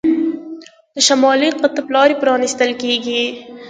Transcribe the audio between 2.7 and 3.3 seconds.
کیږي.